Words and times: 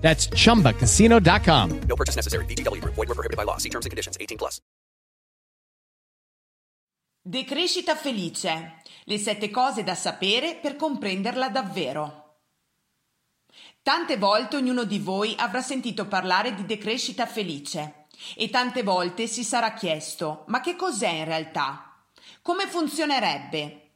That's 0.00 0.28
chumbacasino.com. 0.28 1.80
No 1.86 1.94
purchase 1.94 2.16
necessary. 2.16 2.44
VGW 2.46 2.80
Group. 2.80 2.94
Void 2.94 3.08
were 3.08 3.14
prohibited 3.14 3.36
by 3.36 3.44
law. 3.44 3.58
See 3.58 3.70
terms 3.70 3.86
and 3.86 3.90
conditions. 3.90 4.16
18 4.18 4.36
plus. 4.36 4.60
Decrescita 7.22 7.94
felice. 7.96 8.82
Le 9.04 9.18
sette 9.18 9.50
cose 9.50 9.84
da 9.84 9.94
sapere 9.94 10.56
per 10.56 10.76
comprenderla 10.76 11.50
davvero. 11.50 12.38
Tante 13.82 14.16
volte 14.16 14.56
ognuno 14.56 14.84
di 14.84 14.98
voi 14.98 15.34
avrà 15.38 15.60
sentito 15.60 16.06
parlare 16.06 16.54
di 16.54 16.64
decrescita 16.64 17.26
felice 17.26 18.06
e 18.36 18.50
tante 18.50 18.82
volte 18.82 19.26
si 19.26 19.42
sarà 19.42 19.72
chiesto 19.72 20.44
ma 20.48 20.60
che 20.60 20.76
cos'è 20.76 21.08
in 21.08 21.24
realtà? 21.24 22.04
Come 22.42 22.66
funzionerebbe? 22.66 23.89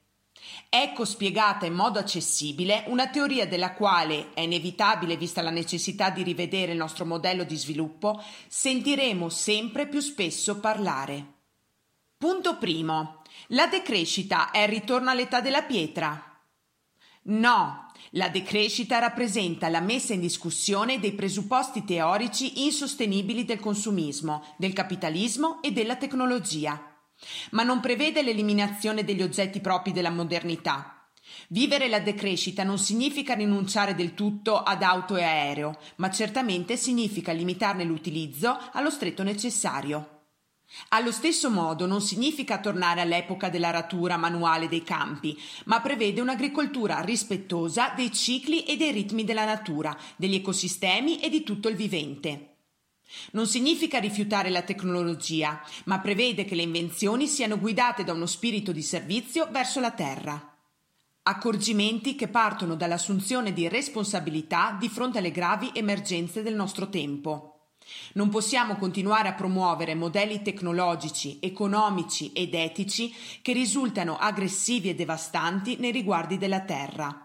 Ecco 0.68 1.04
spiegata 1.04 1.66
in 1.66 1.74
modo 1.74 1.98
accessibile 1.98 2.84
una 2.88 3.08
teoria 3.08 3.46
della 3.46 3.74
quale, 3.74 4.32
è 4.34 4.40
inevitabile 4.40 5.16
vista 5.16 5.40
la 5.40 5.50
necessità 5.50 6.10
di 6.10 6.22
rivedere 6.22 6.72
il 6.72 6.78
nostro 6.78 7.04
modello 7.04 7.44
di 7.44 7.56
sviluppo, 7.56 8.22
sentiremo 8.48 9.28
sempre 9.28 9.86
più 9.86 10.00
spesso 10.00 10.58
parlare. 10.58 11.32
Punto 12.16 12.58
primo. 12.58 13.22
La 13.48 13.66
decrescita 13.66 14.50
è 14.50 14.62
il 14.62 14.68
ritorno 14.68 15.10
all'età 15.10 15.40
della 15.40 15.62
pietra? 15.62 16.40
No, 17.26 17.92
la 18.10 18.28
decrescita 18.28 18.98
rappresenta 18.98 19.68
la 19.68 19.80
messa 19.80 20.12
in 20.12 20.20
discussione 20.20 20.98
dei 20.98 21.12
presupposti 21.12 21.84
teorici 21.84 22.64
insostenibili 22.64 23.44
del 23.44 23.60
consumismo, 23.60 24.44
del 24.56 24.72
capitalismo 24.72 25.62
e 25.62 25.72
della 25.72 25.96
tecnologia 25.96 26.93
ma 27.50 27.62
non 27.62 27.80
prevede 27.80 28.22
l'eliminazione 28.22 29.04
degli 29.04 29.22
oggetti 29.22 29.60
propri 29.60 29.92
della 29.92 30.10
modernità. 30.10 31.08
Vivere 31.48 31.88
la 31.88 32.00
decrescita 32.00 32.64
non 32.64 32.78
significa 32.78 33.34
rinunciare 33.34 33.94
del 33.94 34.14
tutto 34.14 34.62
ad 34.62 34.82
auto 34.82 35.16
e 35.16 35.22
aereo, 35.22 35.78
ma 35.96 36.10
certamente 36.10 36.76
significa 36.76 37.32
limitarne 37.32 37.84
l'utilizzo 37.84 38.58
allo 38.72 38.90
stretto 38.90 39.22
necessario. 39.22 40.08
Allo 40.88 41.12
stesso 41.12 41.50
modo 41.50 41.86
non 41.86 42.00
significa 42.00 42.58
tornare 42.58 43.00
all'epoca 43.00 43.48
dell'aratura 43.48 44.16
manuale 44.16 44.68
dei 44.68 44.82
campi, 44.82 45.38
ma 45.66 45.80
prevede 45.80 46.20
un'agricoltura 46.20 47.00
rispettosa 47.00 47.92
dei 47.94 48.12
cicli 48.12 48.64
e 48.64 48.76
dei 48.76 48.90
ritmi 48.90 49.24
della 49.24 49.44
natura, 49.44 49.96
degli 50.16 50.34
ecosistemi 50.34 51.20
e 51.20 51.28
di 51.28 51.42
tutto 51.42 51.68
il 51.68 51.76
vivente. 51.76 52.53
Non 53.32 53.46
significa 53.46 53.98
rifiutare 53.98 54.50
la 54.50 54.62
tecnologia, 54.62 55.62
ma 55.84 56.00
prevede 56.00 56.44
che 56.44 56.54
le 56.54 56.62
invenzioni 56.62 57.26
siano 57.26 57.58
guidate 57.58 58.04
da 58.04 58.12
uno 58.12 58.26
spirito 58.26 58.72
di 58.72 58.82
servizio 58.82 59.48
verso 59.50 59.80
la 59.80 59.90
Terra. 59.90 60.56
Accorgimenti 61.22 62.16
che 62.16 62.28
partono 62.28 62.74
dall'assunzione 62.74 63.52
di 63.52 63.66
responsabilità 63.68 64.76
di 64.78 64.88
fronte 64.88 65.18
alle 65.18 65.30
gravi 65.30 65.70
emergenze 65.72 66.42
del 66.42 66.54
nostro 66.54 66.90
tempo. 66.90 67.54
Non 68.14 68.28
possiamo 68.28 68.76
continuare 68.76 69.28
a 69.28 69.34
promuovere 69.34 69.94
modelli 69.94 70.42
tecnologici, 70.42 71.38
economici 71.40 72.32
ed 72.32 72.54
etici 72.54 73.14
che 73.42 73.52
risultano 73.52 74.16
aggressivi 74.16 74.88
e 74.90 74.94
devastanti 74.94 75.76
nei 75.78 75.92
riguardi 75.92 76.38
della 76.38 76.60
Terra. 76.60 77.23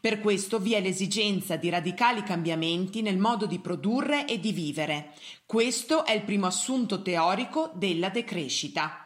Per 0.00 0.20
questo 0.20 0.58
vi 0.58 0.74
è 0.74 0.80
l'esigenza 0.80 1.56
di 1.56 1.68
radicali 1.68 2.22
cambiamenti 2.22 3.02
nel 3.02 3.18
modo 3.18 3.46
di 3.46 3.58
produrre 3.58 4.26
e 4.26 4.38
di 4.40 4.52
vivere. 4.52 5.14
Questo 5.46 6.04
è 6.04 6.12
il 6.12 6.22
primo 6.22 6.46
assunto 6.46 7.02
teorico 7.02 7.70
della 7.74 8.08
decrescita. 8.08 8.98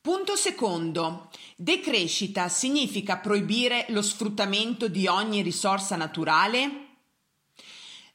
Punto 0.00 0.36
secondo. 0.36 1.30
Decrescita 1.56 2.48
significa 2.48 3.18
proibire 3.18 3.86
lo 3.88 4.00
sfruttamento 4.00 4.88
di 4.88 5.06
ogni 5.06 5.42
risorsa 5.42 5.96
naturale? 5.96 6.87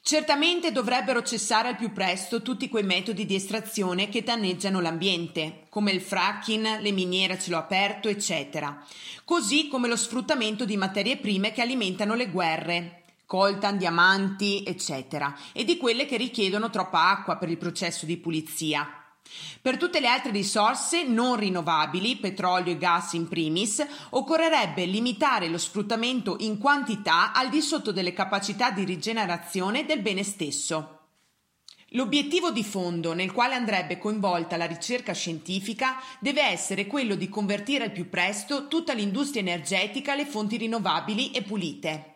Certamente 0.06 0.74
dovrebbero 0.74 1.24
cessare 1.24 1.70
al 1.70 1.78
più 1.78 1.94
presto 1.94 2.42
tutti 2.42 2.68
quei 2.68 2.84
metodi 2.84 3.26
di 3.26 3.36
estrazione 3.36 4.10
che 4.10 4.22
danneggiano 4.22 4.82
l'ambiente, 4.82 5.68
come 5.70 5.94
il 5.94 6.02
fracking, 6.02 6.82
le 6.82 6.92
miniere 6.92 7.36
a 7.36 7.40
cielo 7.40 7.56
aperto, 7.56 8.10
eccetera, 8.10 8.86
così 9.24 9.70
come 9.70 9.88
lo 9.88 9.96
sfruttamento 9.96 10.66
di 10.66 10.76
materie 10.76 11.16
prime 11.16 11.54
che 11.54 11.62
alimentano 11.62 12.16
le 12.16 12.30
guerre, 12.30 13.04
coltan, 13.26 13.78
diamanti, 13.78 14.66
eccetera, 14.68 15.34
e 15.54 15.64
di 15.64 15.78
quelle 15.78 16.06
che 16.06 16.18
richiedono 16.18 16.70
troppa 16.70 17.10
acqua 17.10 17.38
per 17.38 17.50
il 17.50 17.58
processo 17.58 18.06
di 18.06 18.18
pulizia. 18.18 19.03
Per 19.62 19.78
tutte 19.78 20.00
le 20.00 20.08
altre 20.08 20.32
risorse 20.32 21.04
non 21.04 21.38
rinnovabili, 21.38 22.18
petrolio 22.18 22.74
e 22.74 22.78
gas 22.78 23.14
in 23.14 23.28
primis, 23.28 23.86
occorrerebbe 24.10 24.86
limitare 24.86 25.48
lo 25.48 25.58
sfruttamento 25.58 26.36
in 26.40 26.58
quantità 26.58 27.32
al 27.34 27.50
di 27.50 27.62
sotto 27.62 27.92
delle 27.92 28.14
capacità 28.14 28.72
di 28.72 28.84
rigenerazione 28.84 29.86
del 29.86 30.02
bene 30.02 30.24
stesso. 30.24 31.00
L'obiettivo 31.96 32.52
di 32.52 32.64
fondo 32.64 33.14
nel 33.14 33.32
quale 33.32 33.54
andrebbe 33.54 34.00
coinvolta 34.00 34.58
la 34.58 34.66
ricerca 34.66 35.14
scientifica 35.14 35.98
deve 36.20 36.42
essere 36.42 36.88
quello 36.88 37.14
di 37.14 37.30
convertire 37.30 37.84
al 37.84 37.92
più 37.92 38.10
presto 38.10 38.68
tutta 38.68 38.94
l'industria 38.94 39.42
energetica 39.42 40.14
alle 40.14 40.26
fonti 40.26 40.58
rinnovabili 40.58 41.32
e 41.32 41.44
pulite. 41.44 42.13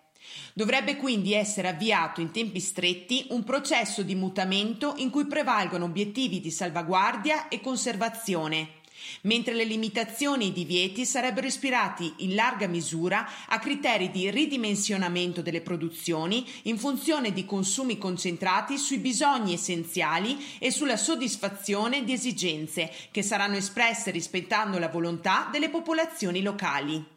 Dovrebbe 0.54 0.96
quindi 0.96 1.34
essere 1.34 1.68
avviato 1.68 2.20
in 2.22 2.32
tempi 2.32 2.60
stretti 2.60 3.28
un 3.30 3.44
processo 3.44 4.02
di 4.02 4.16
mutamento 4.16 4.96
in 4.98 5.10
cui 5.10 5.28
prevalgono 5.28 5.86
obiettivi 5.86 6.40
di 6.40 6.50
salvaguardia 6.50 7.48
e 7.48 7.62
conservazione, 7.62 8.78
mentre 9.22 9.54
le 9.54 9.64
limitazioni 9.64 10.46
e 10.46 10.48
i 10.48 10.54
divieti 10.54 11.06
sarebbero 11.06 11.48
ispirati 11.48 12.14
in 12.18 12.36
larga 12.36 12.68
misura 12.68 13.28
a 13.48 13.60
criteri 13.60 14.10
di 14.10 14.30
ridimensionamento 14.30 15.42
delle 15.42 15.62
produzioni 15.62 16.46
in 16.64 16.78
funzione 16.78 17.32
di 17.32 17.46
consumi 17.46 17.98
concentrati 17.98 18.78
sui 18.78 18.98
bisogni 18.98 19.54
essenziali 19.54 20.38
e 20.60 20.72
sulla 20.72 20.98
soddisfazione 20.98 22.04
di 22.04 22.14
esigenze 22.14 22.92
che 23.12 23.22
saranno 23.22 23.58
espresse 23.58 24.12
rispettando 24.12 24.80
la 24.80 24.90
volontà 24.90 25.50
delle 25.52 25.70
popolazioni 25.70 26.42
locali. 26.42 27.16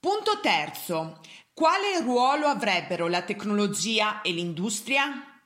Punto 0.00 0.40
terzo. 0.40 1.20
Quale 1.60 2.00
ruolo 2.00 2.46
avrebbero 2.46 3.06
la 3.06 3.20
tecnologia 3.20 4.22
e 4.22 4.32
l'industria? 4.32 5.42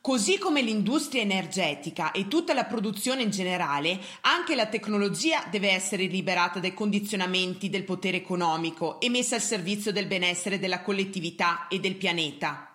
Così 0.00 0.38
come 0.38 0.62
l'industria 0.62 1.20
energetica 1.20 2.12
e 2.12 2.28
tutta 2.28 2.54
la 2.54 2.64
produzione 2.64 3.20
in 3.20 3.28
generale, 3.28 4.00
anche 4.22 4.54
la 4.54 4.68
tecnologia 4.68 5.44
deve 5.50 5.70
essere 5.70 6.06
liberata 6.06 6.60
dai 6.60 6.72
condizionamenti 6.72 7.68
del 7.68 7.84
potere 7.84 8.16
economico 8.16 9.00
e 9.00 9.10
messa 9.10 9.34
al 9.34 9.42
servizio 9.42 9.92
del 9.92 10.06
benessere 10.06 10.58
della 10.58 10.80
collettività 10.80 11.68
e 11.68 11.78
del 11.78 11.96
pianeta. 11.96 12.71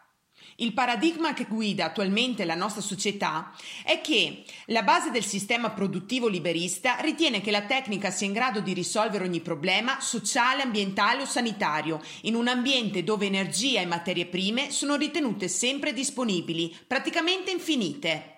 Il 0.60 0.74
paradigma 0.74 1.36
che 1.36 1.46
guida 1.46 1.86
attualmente 1.86 2.44
la 2.44 2.56
nostra 2.56 2.82
società 2.82 3.54
è 3.84 4.02
che 4.02 4.44
la 4.66 4.82
base 4.82 5.12
del 5.12 5.24
sistema 5.24 5.70
produttivo 5.70 6.28
liberista 6.28 7.00
ritiene 7.00 7.42
che 7.42 7.52
la 7.52 7.66
tecnica 7.66 8.10
sia 8.10 8.26
in 8.26 8.34
grado 8.34 8.60
di 8.62 8.74
risolvere 8.74 9.24
ogni 9.24 9.42
problema 9.42 10.00
sociale, 10.00 10.64
ambientale 10.64 11.22
o 11.22 11.26
sanitario 11.26 12.02
in 12.22 12.34
un 12.34 12.48
ambiente 12.48 13.04
dove 13.04 13.28
energia 13.28 13.82
e 13.82 13.86
materie 13.86 14.26
prime 14.26 14.72
sono 14.72 14.96
ritenute 14.96 15.48
sempre 15.48 15.94
disponibili, 15.94 16.76
praticamente 16.88 17.52
infinite. 17.52 18.32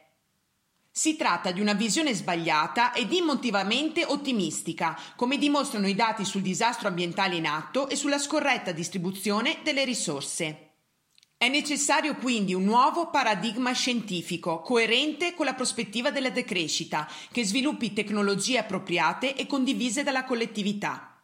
Si 0.91 1.16
tratta 1.16 1.51
di 1.51 1.62
una 1.62 1.72
visione 1.72 2.13
sbagliata 2.13 2.92
ed 2.92 3.13
immotivamente 3.13 4.04
ottimistica, 4.04 5.00
come 5.15 5.38
dimostrano 5.38 5.88
i 5.88 5.95
dati 5.95 6.25
sul 6.25 6.42
disastro 6.42 6.89
ambientale 6.89 7.38
in 7.38 7.45
atto 7.45 7.88
e 7.88 7.95
sulla 7.95 8.18
scorretta 8.18 8.74
distribuzione 8.74 9.60
delle 9.63 9.86
risorse. 9.86 10.69
È 11.41 11.47
necessario 11.47 12.15
quindi 12.15 12.53
un 12.53 12.65
nuovo 12.65 13.09
paradigma 13.09 13.71
scientifico, 13.71 14.59
coerente 14.59 15.33
con 15.33 15.45
la 15.45 15.53
prospettiva 15.53 16.12
della 16.12 16.31
decrescita, 16.31 17.09
che 17.31 17.45
sviluppi 17.45 17.94
tecnologie 17.94 18.57
appropriate 18.57 19.38
e 19.38 19.47
condivise 19.47 20.03
dalla 20.03 20.25
collettività. 20.25 21.18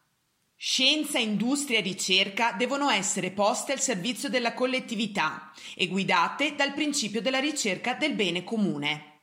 Scienza, 0.55 1.19
industria 1.19 1.79
e 1.79 1.81
ricerca 1.81 2.53
devono 2.53 2.89
essere 2.89 3.31
poste 3.31 3.73
al 3.73 3.81
servizio 3.81 4.29
della 4.29 4.53
collettività 4.53 5.51
e 5.75 5.87
guidate 5.87 6.55
dal 6.55 6.73
principio 6.73 7.21
della 7.21 7.39
ricerca 7.39 7.93
del 7.93 8.13
bene 8.13 8.45
comune. 8.45 9.14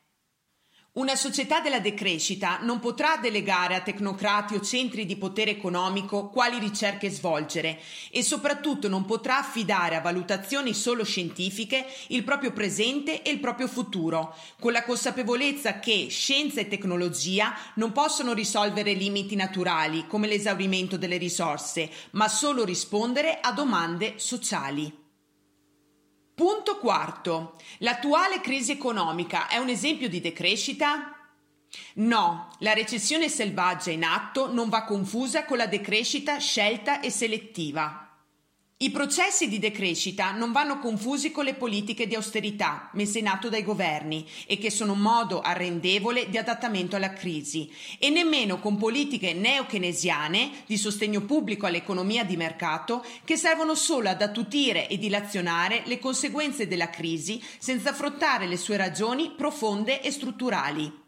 Una 0.94 1.16
società 1.16 1.60
della 1.60 1.80
decrescita 1.80 2.58
non 2.60 2.78
potrà 2.78 3.16
delegare 3.16 3.74
a 3.74 3.80
tecnocrati 3.80 4.56
o 4.56 4.60
centri 4.60 5.06
di 5.06 5.16
potere 5.16 5.50
economico 5.50 6.28
quali 6.28 6.58
ricerche 6.58 7.08
svolgere 7.08 7.80
e 8.10 8.22
soprattutto 8.22 8.88
non 8.88 9.06
potrà 9.06 9.38
affidare 9.38 9.96
a 9.96 10.02
valutazioni 10.02 10.74
solo 10.74 11.02
scientifiche 11.02 11.86
il 12.08 12.24
proprio 12.24 12.52
presente 12.52 13.22
e 13.22 13.30
il 13.30 13.40
proprio 13.40 13.68
futuro, 13.68 14.36
con 14.60 14.72
la 14.72 14.84
consapevolezza 14.84 15.78
che 15.78 16.08
scienza 16.10 16.60
e 16.60 16.68
tecnologia 16.68 17.56
non 17.76 17.92
possono 17.92 18.34
risolvere 18.34 18.92
limiti 18.92 19.34
naturali 19.34 20.06
come 20.06 20.26
l'esaurimento 20.26 20.98
delle 20.98 21.16
risorse, 21.16 21.90
ma 22.10 22.28
solo 22.28 22.64
rispondere 22.64 23.38
a 23.40 23.52
domande 23.52 24.12
sociali. 24.16 25.01
Punto 26.34 26.78
quarto. 26.78 27.56
L'attuale 27.78 28.40
crisi 28.40 28.72
economica 28.72 29.48
è 29.48 29.58
un 29.58 29.68
esempio 29.68 30.08
di 30.08 30.20
decrescita? 30.20 31.14
No, 31.94 32.48
la 32.60 32.72
recessione 32.72 33.28
selvaggia 33.28 33.90
in 33.90 34.02
atto 34.02 34.50
non 34.50 34.70
va 34.70 34.84
confusa 34.84 35.44
con 35.44 35.58
la 35.58 35.66
decrescita 35.66 36.38
scelta 36.38 37.00
e 37.00 37.10
selettiva. 37.10 38.01
I 38.82 38.90
processi 38.90 39.48
di 39.48 39.60
decrescita 39.60 40.32
non 40.32 40.50
vanno 40.50 40.80
confusi 40.80 41.30
con 41.30 41.44
le 41.44 41.54
politiche 41.54 42.08
di 42.08 42.16
austerità 42.16 42.90
messe 42.94 43.20
in 43.20 43.28
atto 43.28 43.48
dai 43.48 43.62
governi 43.62 44.26
e 44.44 44.58
che 44.58 44.72
sono 44.72 44.94
un 44.94 44.98
modo 44.98 45.40
arrendevole 45.40 46.28
di 46.28 46.36
adattamento 46.36 46.96
alla 46.96 47.12
crisi 47.12 47.72
e 48.00 48.10
nemmeno 48.10 48.58
con 48.58 48.76
politiche 48.76 49.34
neokeynesiane 49.34 50.64
di 50.66 50.76
sostegno 50.76 51.20
pubblico 51.20 51.66
all'economia 51.66 52.24
di 52.24 52.36
mercato 52.36 53.04
che 53.24 53.36
servono 53.36 53.76
solo 53.76 54.08
ad 54.08 54.20
attutire 54.20 54.88
e 54.88 54.98
dilazionare 54.98 55.82
le 55.84 56.00
conseguenze 56.00 56.66
della 56.66 56.90
crisi 56.90 57.40
senza 57.58 57.90
affrontare 57.90 58.48
le 58.48 58.56
sue 58.56 58.76
ragioni 58.76 59.30
profonde 59.36 60.02
e 60.02 60.10
strutturali. 60.10 61.01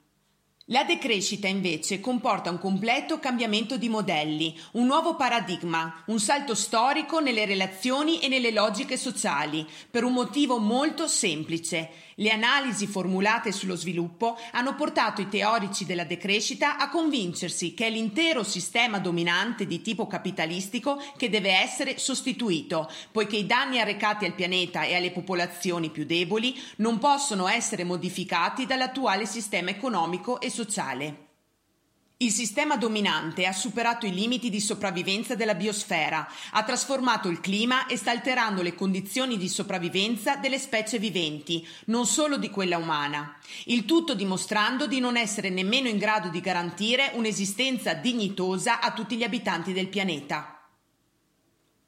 La 0.68 0.82
decrescita 0.82 1.46
invece 1.46 2.00
comporta 2.00 2.48
un 2.48 2.58
completo 2.58 3.18
cambiamento 3.18 3.76
di 3.76 3.90
modelli, 3.90 4.58
un 4.72 4.86
nuovo 4.86 5.14
paradigma, 5.14 6.02
un 6.06 6.18
salto 6.18 6.54
storico 6.54 7.20
nelle 7.20 7.44
relazioni 7.44 8.18
e 8.20 8.28
nelle 8.28 8.50
logiche 8.50 8.96
sociali, 8.96 9.68
per 9.90 10.04
un 10.04 10.14
motivo 10.14 10.56
molto 10.56 11.06
semplice. 11.06 11.90
Le 12.14 12.30
analisi 12.30 12.86
formulate 12.86 13.52
sullo 13.52 13.76
sviluppo 13.76 14.38
hanno 14.52 14.74
portato 14.74 15.20
i 15.20 15.28
teorici 15.28 15.84
della 15.84 16.04
decrescita 16.04 16.78
a 16.78 16.88
convincersi 16.88 17.74
che 17.74 17.88
è 17.88 17.90
l'intero 17.90 18.42
sistema 18.42 18.98
dominante 18.98 19.66
di 19.66 19.82
tipo 19.82 20.06
capitalistico 20.06 20.98
che 21.18 21.28
deve 21.28 21.50
essere 21.50 21.98
sostituito, 21.98 22.90
poiché 23.12 23.36
i 23.36 23.44
danni 23.44 23.80
arrecati 23.80 24.24
al 24.24 24.32
pianeta 24.32 24.84
e 24.84 24.94
alle 24.94 25.10
popolazioni 25.10 25.90
più 25.90 26.06
deboli 26.06 26.58
non 26.76 26.98
possono 26.98 27.48
essere 27.48 27.84
modificati 27.84 28.64
dall'attuale 28.64 29.26
sistema 29.26 29.68
economico 29.68 30.40
e 30.40 30.52
sociale. 30.54 31.24
Il 32.18 32.30
sistema 32.30 32.76
dominante 32.76 33.44
ha 33.44 33.52
superato 33.52 34.06
i 34.06 34.14
limiti 34.14 34.48
di 34.48 34.60
sopravvivenza 34.60 35.34
della 35.34 35.56
biosfera, 35.56 36.26
ha 36.52 36.62
trasformato 36.62 37.28
il 37.28 37.40
clima 37.40 37.86
e 37.86 37.96
sta 37.96 38.12
alterando 38.12 38.62
le 38.62 38.74
condizioni 38.74 39.36
di 39.36 39.48
sopravvivenza 39.48 40.36
delle 40.36 40.60
specie 40.60 41.00
viventi, 41.00 41.66
non 41.86 42.06
solo 42.06 42.38
di 42.38 42.50
quella 42.50 42.78
umana. 42.78 43.36
Il 43.64 43.84
tutto 43.84 44.14
dimostrando 44.14 44.86
di 44.86 45.00
non 45.00 45.16
essere 45.16 45.50
nemmeno 45.50 45.88
in 45.88 45.98
grado 45.98 46.28
di 46.28 46.40
garantire 46.40 47.10
un'esistenza 47.14 47.94
dignitosa 47.94 48.80
a 48.80 48.92
tutti 48.92 49.16
gli 49.16 49.24
abitanti 49.24 49.72
del 49.72 49.88
pianeta. 49.88 50.66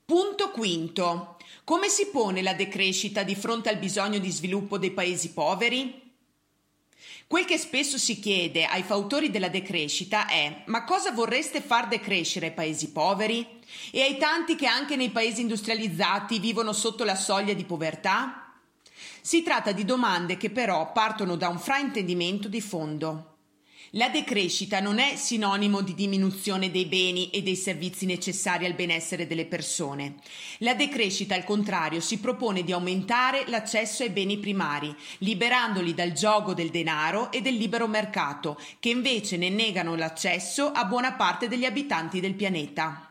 Punto 0.04 0.50
quinto. 0.50 1.36
Come 1.62 1.88
si 1.88 2.08
pone 2.08 2.42
la 2.42 2.52
decrescita 2.52 3.22
di 3.22 3.36
fronte 3.36 3.68
al 3.68 3.78
bisogno 3.78 4.18
di 4.18 4.30
sviluppo 4.30 4.76
dei 4.76 4.90
paesi 4.90 5.32
poveri? 5.32 6.05
Quel 7.28 7.44
che 7.44 7.58
spesso 7.58 7.98
si 7.98 8.20
chiede 8.20 8.66
ai 8.66 8.84
fautori 8.84 9.30
della 9.30 9.48
decrescita 9.48 10.28
è 10.28 10.62
ma 10.66 10.84
cosa 10.84 11.10
vorreste 11.10 11.60
far 11.60 11.88
decrescere 11.88 12.46
ai 12.46 12.52
paesi 12.52 12.92
poveri? 12.92 13.44
E 13.90 14.00
ai 14.00 14.16
tanti 14.16 14.54
che 14.54 14.66
anche 14.66 14.94
nei 14.94 15.10
paesi 15.10 15.40
industrializzati 15.40 16.38
vivono 16.38 16.72
sotto 16.72 17.02
la 17.02 17.16
soglia 17.16 17.52
di 17.52 17.64
povertà? 17.64 18.52
Si 19.20 19.42
tratta 19.42 19.72
di 19.72 19.84
domande 19.84 20.36
che 20.36 20.50
però 20.50 20.92
partono 20.92 21.34
da 21.34 21.48
un 21.48 21.58
fraintendimento 21.58 22.46
di 22.46 22.60
fondo. 22.60 23.35
La 23.90 24.08
decrescita 24.08 24.80
non 24.80 24.98
è 24.98 25.14
sinonimo 25.14 25.80
di 25.80 25.94
diminuzione 25.94 26.72
dei 26.72 26.86
beni 26.86 27.30
e 27.30 27.42
dei 27.42 27.54
servizi 27.54 28.04
necessari 28.04 28.66
al 28.66 28.74
benessere 28.74 29.28
delle 29.28 29.46
persone. 29.46 30.16
La 30.58 30.74
decrescita, 30.74 31.36
al 31.36 31.44
contrario, 31.44 32.00
si 32.00 32.18
propone 32.18 32.64
di 32.64 32.72
aumentare 32.72 33.44
l'accesso 33.46 34.02
ai 34.02 34.10
beni 34.10 34.38
primari, 34.38 34.94
liberandoli 35.18 35.94
dal 35.94 36.12
gioco 36.12 36.52
del 36.52 36.70
denaro 36.70 37.30
e 37.30 37.40
del 37.40 37.54
libero 37.54 37.86
mercato, 37.86 38.60
che 38.80 38.88
invece 38.88 39.36
ne 39.36 39.50
negano 39.50 39.94
l'accesso 39.94 40.72
a 40.72 40.84
buona 40.84 41.12
parte 41.12 41.46
degli 41.46 41.64
abitanti 41.64 42.18
del 42.18 42.34
pianeta. 42.34 43.05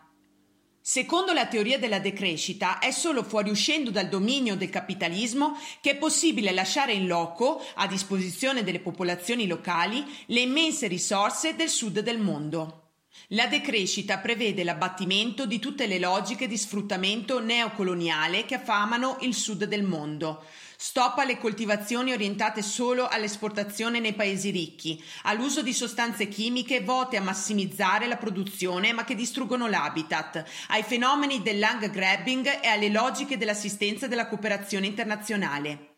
Secondo 0.87 1.33
la 1.33 1.47
teoria 1.47 1.79
della 1.79 1.97
decrescita, 1.97 2.77
è 2.77 2.91
solo 2.91 3.23
fuoriuscendo 3.23 3.89
dal 3.89 4.07
dominio 4.07 4.55
del 4.55 4.69
capitalismo 4.69 5.57
che 5.81 5.89
è 5.89 5.95
possibile 5.95 6.51
lasciare 6.51 6.93
in 6.93 7.07
loco, 7.07 7.59
a 7.73 7.87
disposizione 7.87 8.63
delle 8.63 8.79
popolazioni 8.79 9.47
locali, 9.47 10.05
le 10.27 10.41
immense 10.41 10.85
risorse 10.85 11.55
del 11.55 11.69
sud 11.69 12.01
del 12.01 12.19
mondo. 12.19 12.91
La 13.29 13.47
decrescita 13.47 14.19
prevede 14.19 14.63
l'abbattimento 14.63 15.47
di 15.47 15.57
tutte 15.57 15.87
le 15.87 15.97
logiche 15.97 16.47
di 16.47 16.55
sfruttamento 16.55 17.39
neocoloniale 17.39 18.45
che 18.45 18.53
affamano 18.53 19.17
il 19.21 19.33
sud 19.33 19.63
del 19.63 19.81
mondo, 19.81 20.43
Stop 20.77 21.19
alle 21.19 21.37
coltivazioni 21.37 22.11
orientate 22.11 22.61
solo 22.61 23.07
all'esportazione 23.07 23.99
nei 23.99 24.13
paesi 24.13 24.49
ricchi, 24.49 25.01
all'uso 25.23 25.61
di 25.61 25.73
sostanze 25.73 26.27
chimiche 26.27 26.81
vote 26.81 27.17
a 27.17 27.21
massimizzare 27.21 28.07
la 28.07 28.17
produzione 28.17 28.91
ma 28.91 29.03
che 29.03 29.15
distruggono 29.15 29.67
l'habitat, 29.67 30.43
ai 30.69 30.83
fenomeni 30.83 31.41
del 31.41 31.59
land 31.59 31.89
grabbing 31.89 32.59
e 32.61 32.67
alle 32.67 32.89
logiche 32.89 33.37
dell'assistenza 33.37 34.05
e 34.05 34.09
della 34.09 34.27
cooperazione 34.27 34.85
internazionale. 34.85 35.93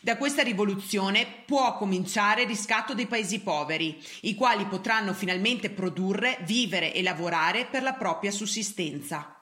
Da 0.00 0.16
questa 0.16 0.42
rivoluzione 0.42 1.26
può 1.46 1.76
cominciare 1.76 2.42
il 2.42 2.48
riscatto 2.48 2.94
dei 2.94 3.06
paesi 3.06 3.40
poveri, 3.40 4.02
i 4.22 4.34
quali 4.34 4.66
potranno 4.66 5.14
finalmente 5.14 5.70
produrre, 5.70 6.38
vivere 6.42 6.92
e 6.92 7.02
lavorare 7.02 7.66
per 7.66 7.82
la 7.82 7.94
propria 7.94 8.30
sussistenza. 8.30 9.41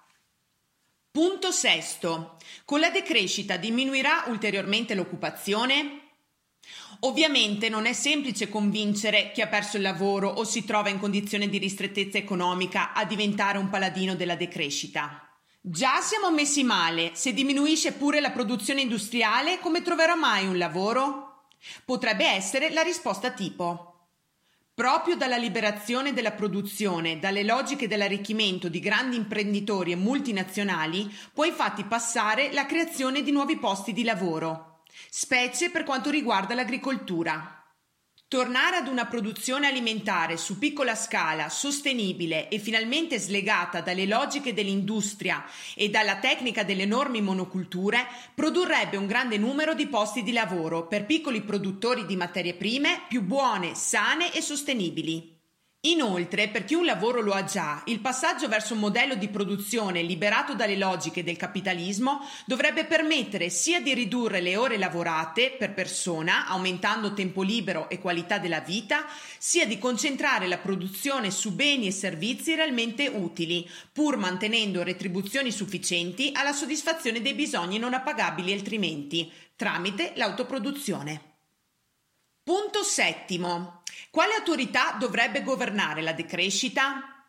Punto 1.13 1.51
sesto. 1.51 2.37
Con 2.65 2.79
la 2.79 2.89
decrescita 2.89 3.57
diminuirà 3.57 4.27
ulteriormente 4.29 4.95
l'occupazione? 4.95 6.03
Ovviamente 7.01 7.69
non 7.69 7.87
è 7.87 7.93
semplice 7.93 8.49
convincere 8.49 9.33
chi 9.33 9.41
ha 9.41 9.49
perso 9.49 9.77
il 9.77 9.83
lavoro 9.83 10.29
o 10.29 10.45
si 10.45 10.65
trova 10.65 10.89
in 10.89 11.01
condizione 11.01 11.49
di 11.49 11.59
ristrettezza 11.59 12.17
economica 12.17 12.93
a 12.93 13.05
diventare 13.05 13.59
un 13.59 13.69
paladino 13.69 14.15
della 14.15 14.37
decrescita. 14.37 15.29
Già 15.61 16.01
siamo 16.01 16.31
messi 16.31 16.63
male, 16.63 17.11
se 17.15 17.33
diminuisce 17.33 17.91
pure 17.95 18.21
la 18.21 18.31
produzione 18.31 18.83
industriale, 18.83 19.59
come 19.59 19.83
troverà 19.83 20.15
mai 20.15 20.47
un 20.47 20.59
lavoro? 20.59 21.47
Potrebbe 21.85 22.25
essere 22.25 22.71
la 22.71 22.83
risposta 22.83 23.33
tipo. 23.33 23.90
Proprio 24.81 25.15
dalla 25.15 25.37
liberazione 25.37 26.15
della 26.15 26.33
produzione, 26.33 27.19
dalle 27.19 27.45
logiche 27.45 27.87
dell'arricchimento 27.87 28.71
di 28.71 28.81
grandi 28.81 29.15
imprenditori 29.15 29.93
e 29.93 29.97
multinazionali, 29.97 31.15
può 31.35 31.45
infatti 31.45 31.85
passare 31.85 32.51
la 32.55 32.65
creazione 32.65 33.21
di 33.21 33.31
nuovi 33.31 33.59
posti 33.59 33.93
di 33.93 34.05
lavoro, 34.05 34.81
specie 35.11 35.69
per 35.69 35.85
quanto 35.85 36.09
riguarda 36.09 36.55
l'agricoltura. 36.55 37.60
Tornare 38.31 38.77
ad 38.77 38.87
una 38.87 39.07
produzione 39.07 39.67
alimentare 39.67 40.37
su 40.37 40.57
piccola 40.57 40.95
scala, 40.95 41.49
sostenibile 41.49 42.49
e 42.49 42.61
finalmente 42.61 43.19
slegata 43.19 43.81
dalle 43.81 44.07
logiche 44.07 44.55
dell'industria 44.55 45.45
e 45.75 45.89
dalla 45.89 46.21
tecnica 46.21 46.63
delle 46.63 46.85
enormi 46.85 47.21
monoculture 47.21 48.07
produrrebbe 48.33 48.97
un 48.97 49.09
grande 49.09 49.37
numero 49.37 49.75
di 49.75 49.89
posti 49.89 50.23
di 50.23 50.31
lavoro 50.31 50.87
per 50.87 51.07
piccoli 51.07 51.43
produttori 51.43 52.07
di 52.07 52.15
materie 52.15 52.55
prime 52.55 53.03
più 53.09 53.23
buone, 53.23 53.75
sane 53.75 54.33
e 54.33 54.41
sostenibili. 54.41 55.40
Inoltre, 55.85 56.49
per 56.49 56.67
chi 56.67 56.75
un 56.75 56.85
lavoro 56.85 57.23
lo 57.23 57.33
ha 57.33 57.43
già, 57.45 57.83
il 57.87 58.01
passaggio 58.01 58.49
verso 58.49 58.75
un 58.75 58.81
modello 58.81 59.15
di 59.15 59.29
produzione 59.29 60.03
liberato 60.03 60.55
dalle 60.55 60.77
logiche 60.77 61.25
del 61.25 61.39
capitalismo 61.39 62.21
dovrebbe 62.45 62.85
permettere 62.85 63.49
sia 63.49 63.81
di 63.81 63.95
ridurre 63.95 64.43
le 64.43 64.59
ore 64.59 64.77
lavorate 64.77 65.57
per 65.59 65.73
persona, 65.73 66.47
aumentando 66.47 67.15
tempo 67.15 67.41
libero 67.41 67.89
e 67.89 67.99
qualità 67.99 68.37
della 68.37 68.61
vita, 68.61 69.07
sia 69.39 69.65
di 69.67 69.79
concentrare 69.79 70.49
la 70.49 70.59
produzione 70.59 71.31
su 71.31 71.55
beni 71.55 71.87
e 71.87 71.93
servizi 71.93 72.55
realmente 72.55 73.07
utili, 73.07 73.67
pur 73.91 74.19
mantenendo 74.19 74.83
retribuzioni 74.83 75.51
sufficienti 75.51 76.31
alla 76.35 76.53
soddisfazione 76.53 77.23
dei 77.23 77.33
bisogni 77.33 77.79
non 77.79 77.95
appagabili 77.95 78.53
altrimenti, 78.53 79.33
tramite 79.57 80.13
l'autoproduzione. 80.17 81.29
Punto 82.43 82.83
settimo. 82.83 83.80
Quale 84.09 84.35
autorità 84.35 84.97
dovrebbe 84.99 85.43
governare 85.43 86.01
la 86.01 86.13
decrescita? 86.13 87.25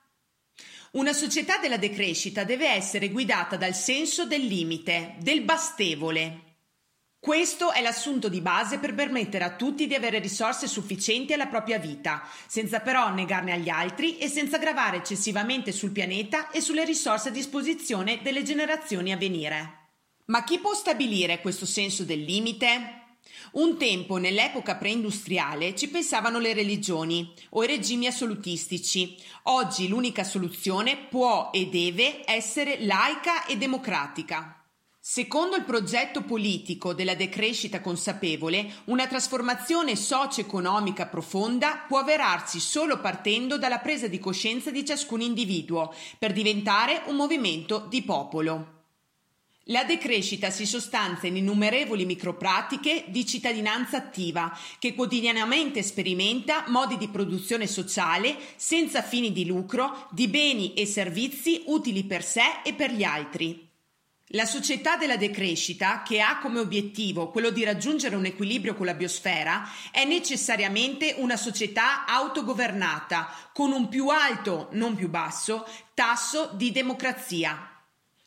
Una 0.92 1.14
società 1.14 1.58
della 1.58 1.78
decrescita 1.78 2.44
deve 2.44 2.68
essere 2.70 3.10
guidata 3.10 3.56
dal 3.56 3.74
senso 3.74 4.26
del 4.26 4.46
limite, 4.46 5.16
del 5.20 5.42
bastevole. 5.42 6.50
Questo 7.18 7.72
è 7.72 7.82
l'assunto 7.82 8.30
di 8.30 8.42
base 8.42 8.80
per 8.80 8.96
permettere 8.96 9.44
a 9.44 9.56
tutti 9.56 9.86
di 9.86 9.94
avere 9.94 10.18
risorse 10.18 10.68
sufficienti 10.68 11.34
alla 11.34 11.46
propria 11.46 11.78
vita, 11.78 12.28
senza 12.48 12.80
però 12.80 13.10
negarne 13.14 13.52
agli 13.54 13.70
altri 13.70 14.18
e 14.18 14.28
senza 14.28 14.58
gravare 14.58 14.98
eccessivamente 14.98 15.72
sul 15.72 15.92
pianeta 15.92 16.50
e 16.50 16.62
sulle 16.62 16.84
risorse 16.84 17.30
a 17.30 17.32
disposizione 17.32 18.22
delle 18.24 18.42
generazioni 18.42 19.12
a 19.12 19.18
venire. 19.18 19.90
Ma 20.26 20.44
chi 20.44 20.60
può 20.60 20.74
stabilire 20.74 21.42
questo 21.42 21.66
senso 21.68 22.04
del 22.04 22.22
limite? 22.22 23.01
Un 23.54 23.78
tempo, 23.78 24.18
nell'epoca 24.18 24.76
preindustriale, 24.76 25.76
ci 25.76 25.90
pensavano 25.90 26.40
le 26.40 26.54
religioni 26.54 27.34
o 27.50 27.64
i 27.64 27.68
regimi 27.68 28.08
assolutistici. 28.08 29.16
Oggi 29.44 29.88
l'unica 29.88 30.24
soluzione 30.24 30.98
può 30.98 31.50
e 31.52 31.68
deve 31.68 32.22
essere 32.26 32.84
laica 32.84 33.46
e 33.46 33.58
democratica. 33.58 34.56
Secondo 35.04 35.56
il 35.56 35.64
progetto 35.64 36.22
politico 36.22 36.94
della 36.94 37.16
decrescita 37.16 37.82
consapevole, 37.82 38.72
una 38.86 39.08
trasformazione 39.08 39.96
socio-economica 39.96 41.08
profonda 41.08 41.86
può 41.88 41.98
avverarsi 41.98 42.60
solo 42.60 43.00
partendo 43.00 43.58
dalla 43.58 43.80
presa 43.80 44.08
di 44.08 44.20
coscienza 44.20 44.70
di 44.70 44.86
ciascun 44.86 45.22
individuo 45.22 45.92
per 46.20 46.34
diventare 46.34 47.02
un 47.08 47.16
movimento 47.16 47.88
di 47.90 48.04
popolo. 48.04 48.81
La 49.72 49.86
decrescita 49.86 50.50
si 50.50 50.66
sostanza 50.66 51.28
in 51.28 51.38
innumerevoli 51.38 52.04
micropratiche 52.04 53.06
di 53.08 53.26
cittadinanza 53.26 53.96
attiva 53.96 54.56
che 54.78 54.94
quotidianamente 54.94 55.82
sperimenta 55.82 56.66
modi 56.68 56.98
di 56.98 57.08
produzione 57.08 57.68
sociale 57.68 58.36
senza 58.58 59.02
fini 59.02 59.32
di 59.32 59.46
lucro 59.46 60.10
di 60.12 60.28
beni 60.28 60.74
e 60.74 60.86
servizi 60.86 61.64
utili 61.68 62.04
per 62.04 62.22
sé 62.22 62.60
e 62.66 62.74
per 62.74 62.92
gli 62.92 63.04
altri. 63.04 63.70
La 64.34 64.46
società 64.46 64.98
della 64.98 65.16
decrescita, 65.16 66.04
che 66.04 66.20
ha 66.20 66.40
come 66.40 66.60
obiettivo 66.60 67.30
quello 67.30 67.50
di 67.50 67.64
raggiungere 67.64 68.18
un 68.18 68.26
equilibrio 68.26 68.76
con 68.76 68.86
la 68.86 68.94
biosfera, 68.94 69.70
è 69.92 70.04
necessariamente 70.04 71.16
una 71.18 71.38
società 71.38 72.06
autogovernata, 72.06 73.30
con 73.54 73.72
un 73.72 73.88
più 73.88 74.10
alto, 74.10 74.68
non 74.72 74.96
più 74.96 75.08
basso, 75.08 75.66
tasso 75.94 76.50
di 76.56 76.74
democrazia. 76.74 77.71